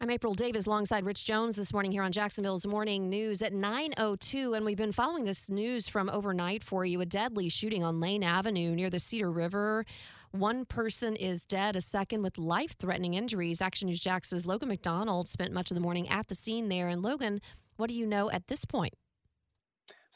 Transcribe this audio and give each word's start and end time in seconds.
I'm 0.00 0.10
April 0.10 0.32
Davis 0.32 0.66
alongside 0.66 1.04
Rich 1.04 1.24
Jones 1.24 1.56
this 1.56 1.72
morning 1.72 1.90
here 1.90 2.04
on 2.04 2.12
Jacksonville's 2.12 2.64
Morning 2.64 3.10
News 3.10 3.42
at 3.42 3.52
9:02 3.52 4.56
and 4.56 4.64
we've 4.64 4.76
been 4.76 4.92
following 4.92 5.24
this 5.24 5.50
news 5.50 5.88
from 5.88 6.08
overnight 6.08 6.62
for 6.62 6.84
you 6.84 7.00
a 7.00 7.04
deadly 7.04 7.48
shooting 7.48 7.82
on 7.82 7.98
Lane 7.98 8.22
Avenue 8.22 8.76
near 8.76 8.90
the 8.90 9.00
Cedar 9.00 9.32
River. 9.32 9.84
One 10.30 10.64
person 10.66 11.16
is 11.16 11.44
dead, 11.44 11.74
a 11.74 11.80
second 11.80 12.22
with 12.22 12.38
life-threatening 12.38 13.14
injuries. 13.14 13.60
Action 13.60 13.88
News 13.88 13.98
Jax's 13.98 14.46
Logan 14.46 14.68
MacDonald 14.68 15.28
spent 15.28 15.52
much 15.52 15.72
of 15.72 15.74
the 15.74 15.80
morning 15.80 16.08
at 16.08 16.28
the 16.28 16.36
scene 16.36 16.68
there 16.68 16.88
and 16.88 17.02
Logan, 17.02 17.40
what 17.76 17.88
do 17.88 17.94
you 17.94 18.06
know 18.06 18.30
at 18.30 18.46
this 18.46 18.64
point? 18.64 18.94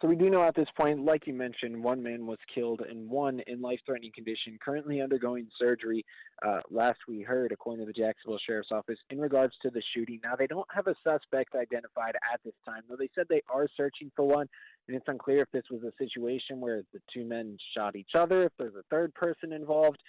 So 0.03 0.09
we 0.09 0.17
do 0.17 0.31
know 0.31 0.43
at 0.43 0.57
this 0.57 0.67
point, 0.77 1.05
like 1.05 1.29
you 1.29 1.33
mentioned, 1.33 1.81
one 1.81 2.03
man 2.03 2.27
was 2.27 2.39
killed 2.53 2.81
and 2.81 3.09
one 3.09 3.41
in 3.47 3.63
life-threatening 3.63 4.11
condition, 4.13 4.59
currently 4.61 5.01
undergoing 5.01 5.47
surgery. 5.61 6.05
Uh, 6.45 6.59
last 6.73 6.99
we 7.07 7.23
heard, 7.23 7.53
according 7.53 7.87
to 7.87 7.87
the 7.87 7.93
Jacksonville 7.93 8.41
Sheriff's 8.45 8.73
Office, 8.73 8.99
in 9.11 9.21
regards 9.21 9.55
to 9.63 9.71
the 9.71 9.81
shooting. 9.95 10.19
Now 10.25 10.35
they 10.35 10.49
don't 10.49 10.67
have 10.75 10.89
a 10.89 10.97
suspect 11.07 11.55
identified 11.55 12.17
at 12.35 12.41
this 12.45 12.55
time, 12.67 12.83
though 12.89 12.97
they 12.99 13.11
said 13.15 13.27
they 13.29 13.43
are 13.49 13.69
searching 13.77 14.11
for 14.17 14.27
one, 14.27 14.49
and 14.89 14.97
it's 14.97 15.07
unclear 15.07 15.43
if 15.43 15.51
this 15.53 15.71
was 15.71 15.85
a 15.85 15.93
situation 16.05 16.61
where 16.61 16.83
the 16.93 17.01
two 17.15 17.25
men 17.25 17.57
shot 17.73 17.95
each 17.95 18.17
other, 18.17 18.43
if 18.43 18.53
there's 18.59 18.75
a 18.75 18.83
third 18.91 19.15
person 19.15 19.53
involved. 19.53 20.03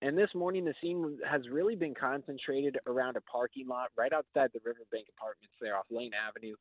And 0.00 0.16
this 0.16 0.30
morning, 0.32 0.64
the 0.64 0.74
scene 0.80 1.18
has 1.28 1.42
really 1.50 1.74
been 1.74 1.94
concentrated 1.94 2.78
around 2.86 3.16
a 3.16 3.20
parking 3.22 3.66
lot 3.66 3.88
right 3.98 4.12
outside 4.12 4.50
the 4.54 4.60
Riverbank 4.64 5.08
Apartments 5.18 5.56
there 5.60 5.76
off 5.76 5.86
Lane 5.90 6.12
Avenue 6.14 6.54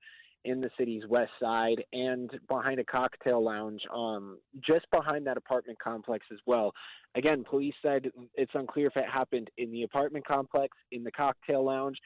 in 0.45 0.62
the 0.62 0.70
city's 0.78 1.04
west 1.08 1.32
side 1.42 1.84
and 1.94 2.32
behind 2.48 2.80
a 2.80 2.84
cocktail 2.84 3.44
lounge 3.44 3.82
um, 3.94 4.40
just 4.66 4.90
behind 4.92 5.28
that 5.28 5.38
apartment 5.38 5.78
complex 5.80 6.26
as 6.32 6.40
well. 6.45 6.72
Again, 7.16 7.44
police 7.44 7.73
said 7.82 8.09
it's 8.36 8.52
unclear 8.54 8.88
if 8.88 8.95
it 8.95 9.10
happened 9.12 9.50
in 9.58 9.72
the 9.72 9.84
apartment 9.84 10.26
complex, 10.26 10.78
in 10.92 11.04
the 11.04 11.12
cocktail 11.12 11.66
lounge, 11.66 11.98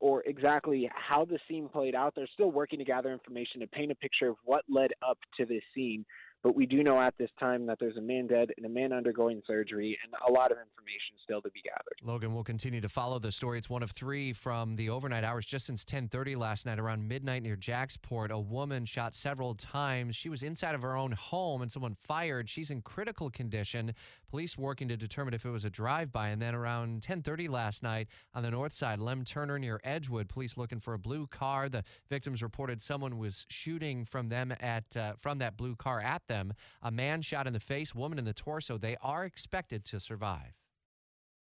or 0.00 0.22
exactly 0.24 0.90
how 0.94 1.24
the 1.24 1.38
scene 1.48 1.68
played 1.68 1.94
out. 1.94 2.14
They're 2.14 2.28
still 2.32 2.50
working 2.50 2.78
to 2.78 2.84
gather 2.84 3.12
information 3.12 3.60
to 3.60 3.66
paint 3.66 3.92
a 3.92 3.96
picture 3.96 4.28
of 4.28 4.36
what 4.44 4.64
led 4.68 4.92
up 5.06 5.18
to 5.38 5.46
this 5.46 5.62
scene. 5.74 6.04
But 6.42 6.54
we 6.54 6.66
do 6.66 6.82
know 6.82 7.00
at 7.00 7.14
this 7.18 7.30
time 7.40 7.66
that 7.66 7.78
there's 7.80 7.96
a 7.96 8.02
man 8.02 8.26
dead 8.26 8.50
and 8.56 8.66
a 8.66 8.68
man 8.68 8.92
undergoing 8.92 9.42
surgery, 9.46 9.98
and 10.04 10.12
a 10.28 10.32
lot 10.32 10.52
of 10.52 10.58
information 10.58 11.05
still 11.26 11.42
to 11.42 11.50
be 11.50 11.60
gathered. 11.60 11.98
Logan 12.02 12.34
will 12.34 12.44
continue 12.44 12.80
to 12.80 12.88
follow 12.88 13.18
the 13.18 13.32
story. 13.32 13.58
It's 13.58 13.68
one 13.68 13.82
of 13.82 13.90
three 13.90 14.32
from 14.32 14.76
the 14.76 14.88
overnight 14.90 15.24
hours 15.24 15.44
just 15.44 15.66
since 15.66 15.84
10:30 15.84 16.36
last 16.36 16.66
night, 16.66 16.78
around 16.78 17.06
midnight 17.06 17.42
near 17.42 17.56
Jacksport. 17.56 18.30
A 18.30 18.38
woman 18.38 18.84
shot 18.84 19.12
several 19.12 19.54
times. 19.56 20.14
She 20.14 20.28
was 20.28 20.44
inside 20.44 20.76
of 20.76 20.82
her 20.82 20.96
own 20.96 21.12
home, 21.12 21.62
and 21.62 21.70
someone 21.70 21.96
fired. 22.04 22.48
She's 22.48 22.70
in 22.70 22.80
critical 22.82 23.28
condition. 23.28 23.92
Police 24.30 24.56
working 24.56 24.86
to 24.88 24.96
determine 24.96 25.34
if 25.34 25.44
it 25.44 25.50
was 25.50 25.64
a 25.64 25.70
drive-by. 25.70 26.28
And 26.28 26.40
then 26.40 26.54
around 26.54 27.02
10:30 27.02 27.48
last 27.48 27.82
night 27.82 28.06
on 28.32 28.44
the 28.44 28.50
north 28.50 28.72
side, 28.72 29.00
Lem 29.00 29.24
Turner 29.24 29.58
near 29.58 29.80
Edgewood, 29.82 30.28
police 30.28 30.56
looking 30.56 30.78
for 30.78 30.94
a 30.94 30.98
blue 30.98 31.26
car. 31.26 31.68
The 31.68 31.82
victims 32.08 32.40
reported 32.40 32.80
someone 32.80 33.18
was 33.18 33.46
shooting 33.48 34.04
from 34.04 34.28
them 34.28 34.54
at 34.60 34.96
uh, 34.96 35.14
from 35.18 35.38
that 35.38 35.56
blue 35.56 35.74
car 35.74 36.00
at 36.00 36.22
them. 36.28 36.54
A 36.82 36.90
man 36.92 37.20
shot 37.20 37.48
in 37.48 37.52
the 37.52 37.60
face, 37.60 37.96
woman 37.96 38.18
in 38.18 38.24
the 38.24 38.32
torso. 38.32 38.78
They 38.78 38.96
are 39.02 39.24
expected 39.24 39.84
to 39.86 39.98
survive. 39.98 40.54